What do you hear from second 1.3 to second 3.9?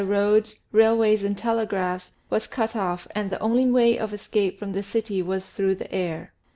telegraphs, was cut off and the only